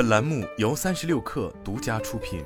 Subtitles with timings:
[0.00, 2.42] 本栏目由三十六氪独家出品。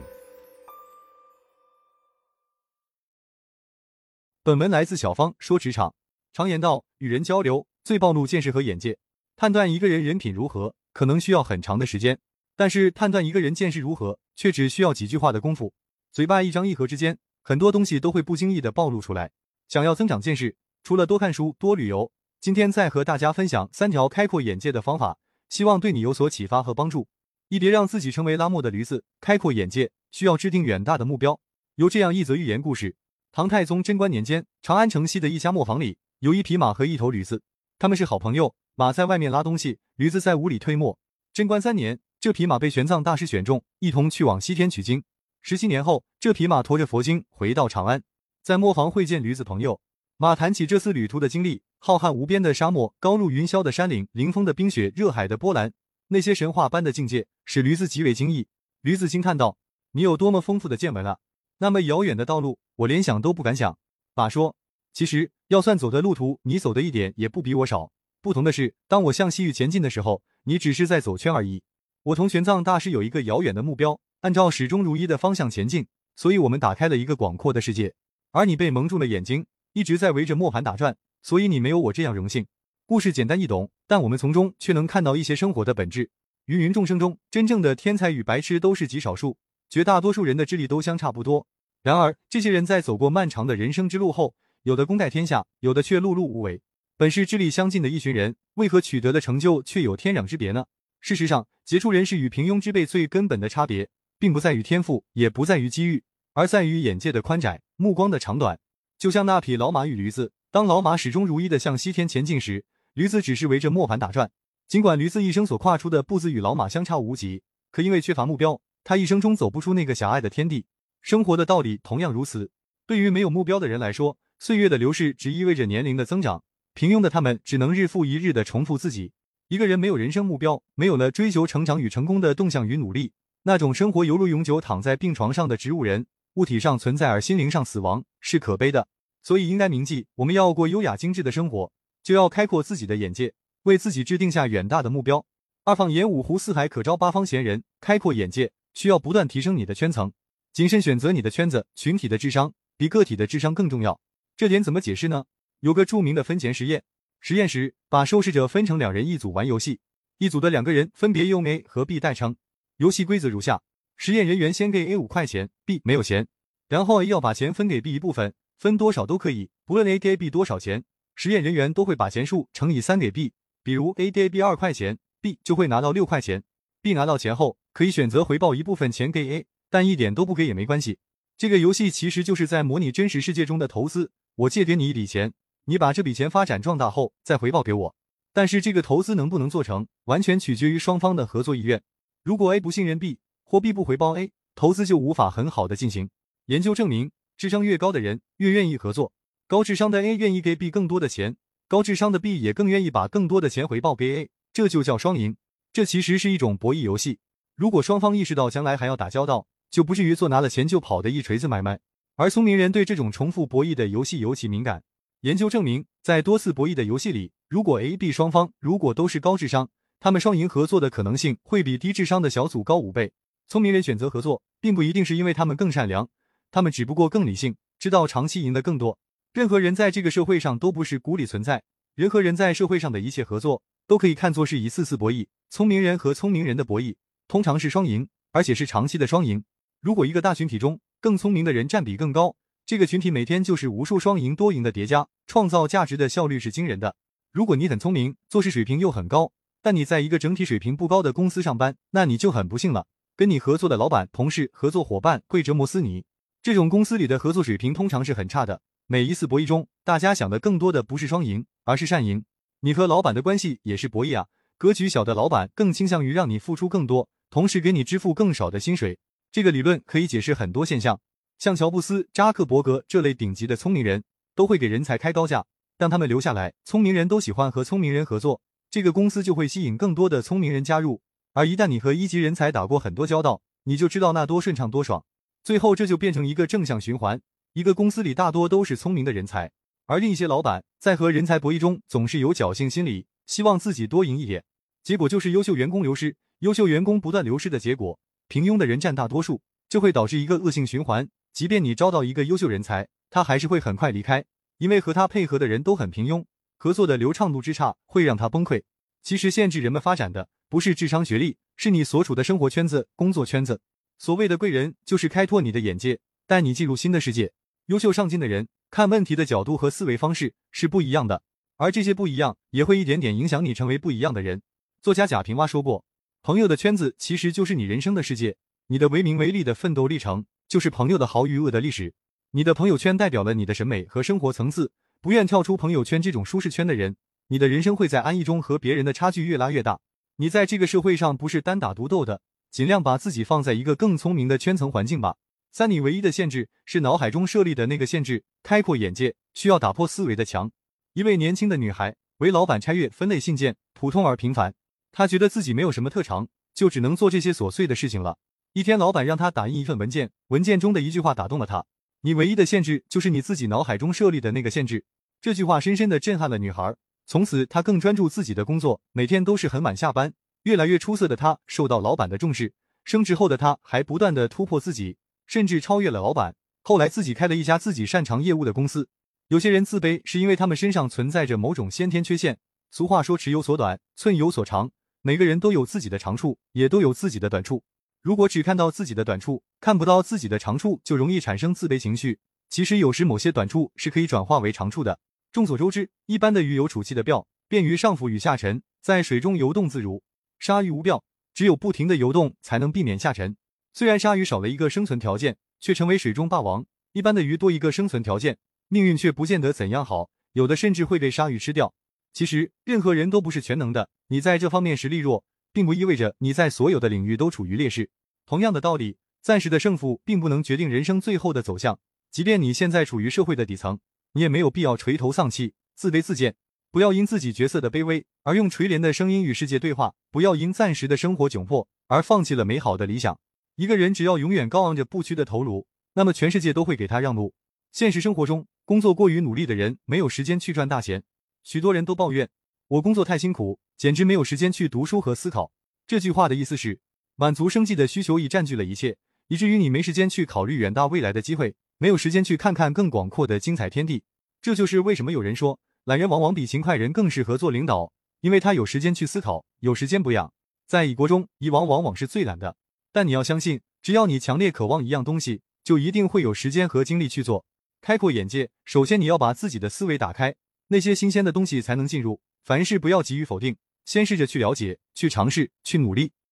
[4.42, 5.94] 本文来自小芳说职场。
[6.32, 8.98] 常言道，与人交流最暴露见识和眼界。
[9.36, 12.18] 判断一个人人品如何，可能需要很长的时间，
[12.56, 15.72] 但是判断一个人见识如何，却只需要几句话的功夫。
[16.10, 19.30] 嘴巴一张一合之间，很多东西都会不经意的暴露出来。
[19.68, 22.10] 想要增长见识，除了多看书、多旅游，
[22.40, 25.18] 今天再和大家分享三条开阔眼界的方法，
[25.48, 27.06] 希望对你有所启发和帮助。
[27.48, 31.38] 一别让自己成为拉磨的驴子，开阔眼界需要制定远大的目标。
[31.76, 32.96] 有这样一则寓言故事：
[33.32, 35.98] 唐太宗贞观年间，长安城西的一家磨坊里。
[36.20, 37.42] 有一匹马和一头驴子，
[37.78, 38.54] 他们是好朋友。
[38.76, 40.98] 马在外面拉东西，驴子在屋里推磨。
[41.32, 45.04] 贞观三年，这匹马被玄奘大师选中，一同去往西天取经。
[45.42, 48.02] 十七年后，这匹马驮着佛经回到长安，
[48.42, 49.80] 在磨坊会见驴子朋友。
[50.16, 55.72] 马谈起这次旅途的经历：浩瀚无边的沙漠，高入云霄的山岭，凌风的冰雪，热海的波澜，
[56.14, 58.46] 那些神话般的境界，使驴子极为惊异。
[58.82, 59.58] 驴子惊叹道
[59.90, 61.18] ：“你有多么丰富的见闻啊！
[61.58, 63.76] 那么遥远的道路，我连想都不敢想。”
[64.14, 64.54] 马说。
[64.92, 67.90] 其实要算走的路途，你走的一点也不比我少。
[68.22, 71.64] 不同的是，当我向西域前进的时候，你只是在走圈而已。
[72.04, 77.92] 我同玄奘大师有一个遥远的目标，按照始终如一的方向前进，所以我们打开了一个广阔的世界。
[78.30, 82.46] 而你被蒙住了眼睛，一直在围着磨盘打转，所以你没有我这样荣幸。
[82.86, 86.10] 故事简单易懂，但我们从中却能看到一些生活的本质。
[86.44, 89.38] 芸芸众生中，真正的天才与白痴都是极少数，
[89.70, 91.46] 绝大多数人的智力都相差不多。
[91.82, 96.60] 然而，这些人在走过漫长的人生之路后，有的功盖天下，有的却碌碌无为。
[96.98, 100.66] 本是智力相近的一群人，为何取得的成就却有天壤之别呢？
[101.00, 103.88] 事实上，杰出人士与平庸之辈最根本的差别，
[104.18, 106.04] 并不在于天赋，也不在于机遇，
[106.34, 108.60] 而在于眼界的宽窄、目光的长短。
[108.98, 114.30] 就像那匹老马与驴子，当老马始终如一的向西天前进时，驴子只是围着磨盘打转。
[114.68, 120.66] 尽管驴子一生所跨出的步子与老马相差无几，可因为缺乏目标，他一生中走不出那个狭隘的天地。
[121.02, 122.50] 生活的道理同样如此。
[122.86, 129.12] 对于没有目标的人来说，岁月的流逝只意味着年龄的增长，平庸的他们只能日复一日的重复自己。
[129.48, 133.12] 一个人没有人生目标，没有了追求成长与成功的动向与努力，
[133.42, 138.86] 那种生活犹如永久躺在病床上的植物人，物体上存在而心灵上死亡，是可悲的。
[139.22, 141.72] 所以应该铭记，我们要过优雅精致的生活，
[142.04, 143.32] 就要开阔自己的眼界，
[143.62, 145.24] 为自己制定下远大的目标。
[145.64, 147.64] 二放眼五湖四海，可招八方闲人。
[147.80, 150.12] 开阔眼界需要不断提升你的圈层，
[150.52, 151.66] 谨慎选择你的圈子。
[151.74, 153.98] 群体的智商比个体的智商更重要。
[154.36, 155.24] 这点怎么解释呢？
[155.60, 156.84] 有个著名的分钱实验，
[157.20, 159.80] 实验时把受试者分成两人一组玩游戏，
[160.18, 162.36] 一组的两个人分别用 A 和 B 代称。
[162.76, 163.62] 游戏规则如下：
[163.96, 166.28] 实验人员先给 A 五块钱，B 没有钱，
[166.68, 173.32] 然后 A 要把钱分给 B 一部分，分多少都可以，不论 A 给 B 多少钱，实验人员都会把钱数乘以三给 B。
[173.62, 176.42] 比如 A 给 B 二块钱，B 就会拿到六块钱。
[176.82, 180.98] B 拿到钱后，可以选择回报一部分钱给 A，但一点都不给也没关系。
[181.38, 184.12] 这个游戏其实就是在模拟真实世界中的投资。
[184.34, 185.32] 我借给你一笔钱，
[185.64, 187.96] 你把这笔钱发展壮大后再回报给我。
[188.32, 191.82] 但是这个投资能不能做成，完全取决于双方的合作意愿。
[192.22, 196.10] 如果 A 不信任 B，或 B 不回报 A，投资就无法很好的进行。
[196.46, 199.12] 研究证明，智商越高的人越愿意合作。
[199.46, 201.36] 高智商的 A 愿意给 B 更多的钱，
[201.68, 205.36] 高智商的 B 也更愿意把更多的钱回报给 A，这就叫双赢。
[205.70, 207.18] 这其实是一种博弈游戏。
[207.54, 211.80] 如果双方意识到将来还要打交道，就不至于做拿了钱就跑的一锤子买卖。
[212.16, 214.82] 而聪明人对这种重复博弈的游戏尤其敏感。
[215.20, 219.68] 研究证明，在多次博弈的游戏里，如果 A、B 双方如果都是高智商，
[220.00, 223.12] 他们双赢合作的可能性会比低智商的小组高五倍。
[223.46, 226.08] 聪明人选择合作，并不一定是因为他们更善良，
[226.50, 228.98] 他们只不过更理性，知道长期赢得更多。
[229.34, 231.64] 任何人在这个社会上都不是孤立存在，
[231.96, 235.26] 人和人在社会上的一切合作都可以看作是一次次博弈。
[235.50, 236.94] 聪明人和聪明人的博弈
[237.26, 239.42] 通常是双赢，而且是长期的双赢。
[239.80, 246.94] 如果一个大群体中，更聪明的人占比更高，这个群体每天就是无数双赢多赢的叠加，创造价值的效率是惊人的。
[247.32, 252.86] 如果你很聪明，做事水平又很高，但你在一个整体水平不高的公司上班，那你就很不幸了。
[253.16, 256.04] 跟你合作的老板、同事、合作伙伴会折磨死你。
[256.40, 258.60] 这种公司里的合作水平通常是很差的。
[258.86, 262.22] 每一次博弈中，大家想的更多的不是双赢，而是善赢。
[262.60, 264.26] 你和老板的关系也是博弈啊。
[264.58, 268.98] 格局小的老板更倾向于让你付出更多，同时给你支付更少的薪水。
[269.32, 271.00] 这个理论可以解释很多现象，
[271.38, 274.04] 像乔布斯、扎克伯格这类顶级的聪明人，
[274.34, 275.46] 都会给人才开高价，
[275.78, 276.52] 让他们留下来。
[276.66, 281.00] 聪明人都喜欢和聪明人合作，这个公司就会吸引更多的聪明人加入。
[281.32, 285.06] 而一旦你和一级人才打过很多交道，你就知道那多顺畅多爽。
[285.42, 287.20] 最后这就变成一个正向循环，
[287.54, 289.52] 一个公司里大多都是聪明的人才，
[289.86, 294.42] 而另一些老板在和人才博弈中总是有侥幸心理，希望自己多赢一点，
[294.82, 297.96] 结果就是优秀员工流失，优秀员工不断流失的结果，
[298.26, 301.08] 平庸的人占大多数，就会导致一个恶性循环。
[301.32, 304.24] 即便你招到一个优秀人才，他还是会很快离开，
[304.58, 306.24] 因为和他配合的人都很平庸，
[306.58, 308.64] 合作的流畅度之差会让他崩溃。
[309.00, 313.60] 其实限制人们发展的不是智商学历，是你所处的生活圈子、工作圈子。
[313.96, 317.32] 所谓的贵人，就是开拓你的眼界，带你进入新的世界。
[317.66, 321.22] 优秀上进的人看问题的角度和思维方式是不一样的，
[321.56, 324.42] 而这些不一样也会一点点影响你成为不一样的人。
[324.82, 325.84] 作家贾平凹说过，
[326.22, 330.26] 朋友的圈子其实就是你人生的世界，你的为名为利的奋斗历程。
[330.46, 331.94] 就是朋友的好与恶的历史，
[332.32, 334.70] 你的朋友圈代表了你的审美和生活层次。
[335.00, 336.96] 不愿跳出朋友圈这种舒适圈的人，
[337.28, 339.80] 你的人生会在安逸中和别人的差距越拉越大。
[340.16, 342.20] 你在这个社会上不是单打独斗的，
[342.50, 345.16] 尽量把自己放在一个更聪明的圈层环境吧。
[345.56, 350.50] 三，你唯一的限制是脑海中设立的那个限制，开阔眼界需要打破思维的墙。
[350.94, 354.52] 一位年轻的女孩为老板拆阅分类信件，普通而平凡。
[354.90, 358.18] 她觉得自己没有什么特长，就只能做这些琐碎的事情了。
[358.54, 361.64] 一天，老板让她打印一份文件，文件中的一句话打动了她
[362.02, 364.84] ：“你唯一的限制就是你自己脑海中设立的那个限制。”
[365.22, 366.74] 这句话深深的震撼了女孩。
[367.06, 370.14] 从此，她更专注自己的工作，每天都是很晚下班。
[370.42, 372.52] 越来越出色的她受到老板的重视，
[372.84, 376.34] 升职后的她还不断的突破自己，甚至超越了老板。
[376.62, 378.88] 后来，自己开了一家自己擅长业务的公司。
[379.28, 382.38] 有些人自卑，是因为他们身上存在着某种先天缺陷。
[382.70, 384.70] 俗话说：“尺有所短，寸有所长。”
[385.02, 387.62] 每个人都有自己的长处，也都有自己的短处。
[388.00, 392.18] 如果只看到自己的短处，看不到自己的长处，就容易产生自卑情绪。
[392.48, 394.98] 其实有时某些短处是可以转化为长处的。
[395.32, 400.02] 众所周知，一般的鱼有储气的鳔，便于上浮与下沉，在水中游动自如。
[400.38, 401.02] 鲨鱼无鳔，
[401.34, 403.36] 只有不停的游动才能避免下沉。
[403.74, 406.64] 虽然鲨鱼少了一个生存条件，却成为水中霸王。
[406.92, 408.38] 一般的鱼多一个生存条件，
[408.68, 411.74] 命运却不见得怎样好，有的甚至会被鲨鱼吃掉。
[412.12, 415.24] 其实任何人都不是全能的，你在这方面实力弱。
[415.54, 417.88] 并不意味着你在所有的领域都处于劣势。
[418.26, 421.78] 同样的道理，暂时的胜负并不能决定人生最后的走向。
[422.10, 423.78] 即便你现在处于社会的底层，
[424.14, 426.34] 你也没有必要垂头丧气、自卑自贱。
[426.72, 433.16] 不要因自己角色的卑微而用垂怜的声音与世界对话；不要因暂时的生活窘迫而放弃了美好的理想。
[433.56, 437.34] 一个人只要永远高昂着不屈的头颅，那么全世界都会给他让路。
[437.72, 441.02] 现实生活中，工作过于努力的人没有时间去赚大钱。
[441.42, 442.30] 许多人都抱怨
[442.68, 443.58] 我工作太辛苦。
[443.76, 445.52] 简直没有时间去读书和思考。
[445.86, 446.80] 这句话的意思是，
[447.16, 448.96] 满足生计的需求已占据了一切，
[449.26, 454.04] 以至于你没时间去考虑远大未来的机会，没有时间去看看更广阔的精彩天地。
[454.40, 460.32] 这就是为什么有人说，懒人往往比勤快人更适合做领导，因为他有时间去思考，有时间补养。
[460.66, 462.56] 在蚁国中，蚁王往往是最懒的，
[462.94, 467.44] 但你要相信，只要你强烈渴望一样东西，就一定会有时间和精力去做。
[467.80, 470.36] 开阔眼界，首先你要把自己的思维打开，
[470.68, 472.20] 那些新鲜的东西才能进入。
[472.44, 476.12] 凡事不要急于否定，先试着去了解、去尝试、去努力。